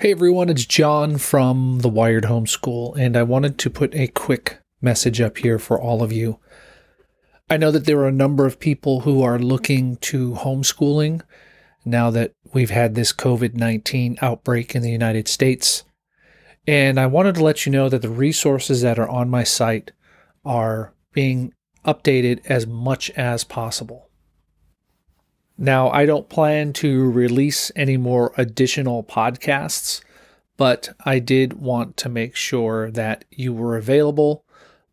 Hey 0.00 0.10
everyone, 0.10 0.48
it's 0.48 0.66
John 0.66 1.18
from 1.18 1.78
the 1.78 1.88
Wired 1.88 2.24
Homeschool, 2.24 2.98
and 2.98 3.16
I 3.16 3.22
wanted 3.22 3.58
to 3.58 3.70
put 3.70 3.94
a 3.94 4.08
quick 4.08 4.58
message 4.82 5.20
up 5.20 5.38
here 5.38 5.58
for 5.58 5.80
all 5.80 6.02
of 6.02 6.12
you. 6.12 6.40
I 7.48 7.58
know 7.58 7.70
that 7.70 7.86
there 7.86 8.00
are 8.00 8.08
a 8.08 8.12
number 8.12 8.44
of 8.44 8.58
people 8.58 9.00
who 9.00 9.22
are 9.22 9.38
looking 9.38 9.96
to 9.98 10.32
homeschooling 10.32 11.22
now 11.84 12.10
that 12.10 12.32
we've 12.52 12.70
had 12.70 12.96
this 12.96 13.12
COVID 13.12 13.54
19 13.54 14.18
outbreak 14.20 14.74
in 14.74 14.82
the 14.82 14.90
United 14.90 15.28
States. 15.28 15.84
And 16.66 16.98
I 16.98 17.06
wanted 17.06 17.36
to 17.36 17.44
let 17.44 17.64
you 17.64 17.70
know 17.70 17.88
that 17.88 18.02
the 18.02 18.08
resources 18.08 18.82
that 18.82 18.98
are 18.98 19.08
on 19.08 19.30
my 19.30 19.44
site 19.44 19.92
are 20.44 20.92
being 21.12 21.54
updated 21.86 22.44
as 22.46 22.66
much 22.66 23.10
as 23.10 23.44
possible. 23.44 24.10
Now, 25.56 25.88
I 25.90 26.04
don't 26.04 26.28
plan 26.28 26.72
to 26.74 27.10
release 27.10 27.70
any 27.76 27.96
more 27.96 28.32
additional 28.36 29.04
podcasts, 29.04 30.02
but 30.56 30.90
I 31.04 31.20
did 31.20 31.54
want 31.54 31.96
to 31.98 32.08
make 32.08 32.34
sure 32.34 32.90
that 32.90 33.24
you 33.30 33.52
were 33.52 33.76
available 33.76 34.44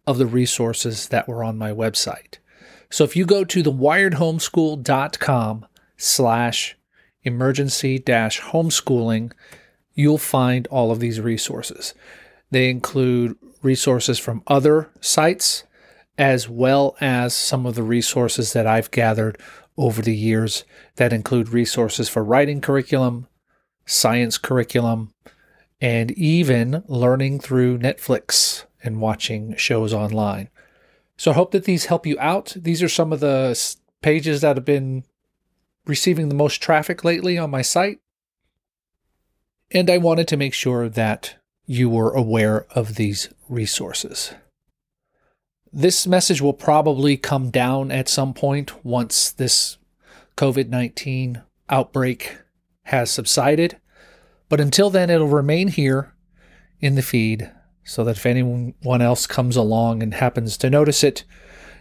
of 0.05 0.17
the 0.17 0.25
resources 0.25 1.07
that 1.09 1.27
were 1.27 1.43
on 1.43 1.57
my 1.57 1.71
website. 1.71 2.37
So 2.89 3.03
if 3.03 3.15
you 3.15 3.25
go 3.25 3.43
to 3.43 3.63
thewiredhomeschool.com 3.63 5.65
slash 5.97 6.77
emergency 7.23 7.99
dash 7.99 8.41
homeschooling, 8.41 9.31
you'll 9.93 10.17
find 10.17 10.67
all 10.67 10.91
of 10.91 10.99
these 10.99 11.21
resources. 11.21 11.93
They 12.49 12.69
include 12.69 13.37
resources 13.61 14.19
from 14.19 14.43
other 14.47 14.89
sites, 14.99 15.63
as 16.17 16.49
well 16.49 16.95
as 17.01 17.33
some 17.33 17.65
of 17.65 17.75
the 17.75 17.83
resources 17.83 18.53
that 18.53 18.67
I've 18.67 18.91
gathered 18.91 19.37
over 19.77 20.01
the 20.01 20.15
years 20.15 20.63
that 20.97 21.13
include 21.13 21.49
resources 21.49 22.09
for 22.09 22.23
writing 22.23 22.61
curriculum, 22.61 23.27
science 23.85 24.37
curriculum, 24.37 25.13
and 25.79 26.11
even 26.11 26.83
learning 26.87 27.39
through 27.39 27.79
Netflix 27.79 28.65
and 28.83 29.01
watching 29.01 29.55
shows 29.55 29.93
online. 29.93 30.49
So 31.17 31.31
I 31.31 31.35
hope 31.35 31.51
that 31.51 31.65
these 31.65 31.85
help 31.85 32.05
you 32.05 32.17
out. 32.19 32.55
These 32.55 32.83
are 32.83 32.89
some 32.89 33.13
of 33.13 33.19
the 33.19 33.75
pages 34.01 34.41
that 34.41 34.57
have 34.57 34.65
been 34.65 35.03
receiving 35.85 36.29
the 36.29 36.35
most 36.35 36.61
traffic 36.61 37.03
lately 37.03 37.37
on 37.37 37.49
my 37.49 37.61
site. 37.61 37.99
And 39.71 39.89
I 39.89 39.97
wanted 39.97 40.27
to 40.29 40.37
make 40.37 40.53
sure 40.53 40.89
that 40.89 41.35
you 41.65 41.89
were 41.89 42.11
aware 42.11 42.65
of 42.71 42.95
these 42.95 43.29
resources. 43.47 44.33
This 45.73 46.05
message 46.05 46.41
will 46.41 46.53
probably 46.53 47.15
come 47.15 47.49
down 47.49 47.91
at 47.91 48.09
some 48.09 48.33
point 48.33 48.83
once 48.83 49.31
this 49.31 49.77
COVID 50.35 50.67
19 50.67 51.41
outbreak 51.69 52.37
has 52.83 53.09
subsided. 53.09 53.77
But 54.49 54.59
until 54.59 54.89
then, 54.89 55.09
it'll 55.09 55.27
remain 55.27 55.69
here 55.69 56.13
in 56.81 56.95
the 56.95 57.01
feed 57.01 57.51
so 57.85 58.03
that 58.03 58.17
if 58.17 58.25
anyone 58.25 59.01
else 59.01 59.25
comes 59.25 59.55
along 59.55 60.03
and 60.03 60.13
happens 60.13 60.57
to 60.57 60.69
notice 60.69 61.03
it, 61.05 61.23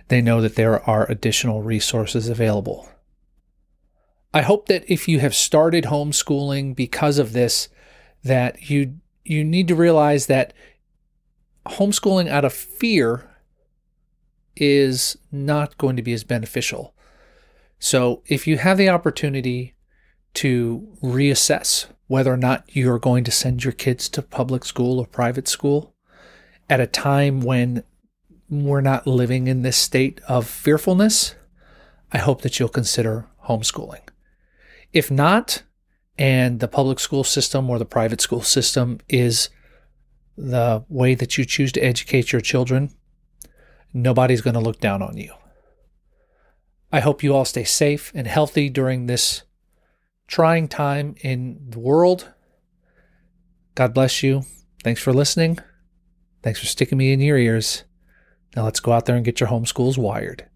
they 0.06 0.20
know 0.20 0.40
that 0.40 0.54
there 0.54 0.80
are 0.88 1.10
additional 1.10 1.62
resources 1.62 2.28
available. 2.28 2.88
I 4.32 4.42
hope 4.42 4.66
that 4.68 4.84
if 4.86 5.08
you 5.08 5.18
have 5.18 5.34
started 5.34 5.84
homeschooling 5.84 6.76
because 6.76 7.18
of 7.18 7.32
this, 7.32 7.68
that 8.22 8.70
you 8.70 8.98
you 9.24 9.44
need 9.44 9.66
to 9.68 9.74
realize 9.74 10.26
that 10.26 10.52
homeschooling 11.66 12.28
out 12.28 12.44
of 12.44 12.52
fear 12.52 13.29
is 14.60 15.16
not 15.32 15.76
going 15.78 15.96
to 15.96 16.02
be 16.02 16.12
as 16.12 16.22
beneficial. 16.22 16.94
So, 17.80 18.22
if 18.26 18.46
you 18.46 18.58
have 18.58 18.78
the 18.78 18.90
opportunity 18.90 19.74
to 20.34 20.86
reassess 21.02 21.86
whether 22.06 22.32
or 22.32 22.36
not 22.36 22.64
you're 22.68 22.98
going 22.98 23.24
to 23.24 23.30
send 23.30 23.64
your 23.64 23.72
kids 23.72 24.08
to 24.10 24.22
public 24.22 24.64
school 24.64 24.98
or 24.98 25.06
private 25.06 25.48
school 25.48 25.94
at 26.68 26.80
a 26.80 26.86
time 26.86 27.40
when 27.40 27.82
we're 28.48 28.80
not 28.80 29.06
living 29.06 29.48
in 29.48 29.62
this 29.62 29.76
state 29.76 30.20
of 30.28 30.46
fearfulness, 30.46 31.34
I 32.12 32.18
hope 32.18 32.42
that 32.42 32.58
you'll 32.58 32.68
consider 32.68 33.26
homeschooling. 33.46 34.02
If 34.92 35.10
not, 35.10 35.62
and 36.18 36.60
the 36.60 36.68
public 36.68 37.00
school 37.00 37.24
system 37.24 37.70
or 37.70 37.78
the 37.78 37.84
private 37.84 38.20
school 38.20 38.42
system 38.42 38.98
is 39.08 39.48
the 40.36 40.84
way 40.88 41.14
that 41.14 41.38
you 41.38 41.44
choose 41.44 41.72
to 41.72 41.80
educate 41.80 42.32
your 42.32 42.40
children, 42.40 42.90
nobody's 43.92 44.40
going 44.40 44.54
to 44.54 44.60
look 44.60 44.80
down 44.80 45.02
on 45.02 45.16
you. 45.16 45.32
I 46.92 47.00
hope 47.00 47.22
you 47.22 47.34
all 47.34 47.44
stay 47.44 47.64
safe 47.64 48.10
and 48.14 48.26
healthy 48.26 48.68
during 48.68 49.06
this 49.06 49.42
trying 50.26 50.68
time 50.68 51.14
in 51.22 51.58
the 51.68 51.78
world. 51.78 52.32
God 53.74 53.94
bless 53.94 54.22
you. 54.22 54.42
Thanks 54.82 55.00
for 55.00 55.12
listening. 55.12 55.58
Thanks 56.42 56.58
for 56.58 56.66
sticking 56.66 56.98
me 56.98 57.12
in 57.12 57.20
your 57.20 57.38
ears. 57.38 57.84
Now 58.56 58.64
let's 58.64 58.80
go 58.80 58.92
out 58.92 59.06
there 59.06 59.16
and 59.16 59.24
get 59.24 59.40
your 59.40 59.48
homeschools 59.48 59.98
wired. 59.98 60.46